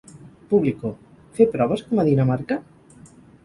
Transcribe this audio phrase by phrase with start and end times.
[0.53, 0.91] Público:
[1.39, 2.61] Fer proves com a Dinamarca?